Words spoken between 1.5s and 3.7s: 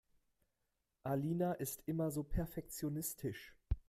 ist immer so perfektionistisch.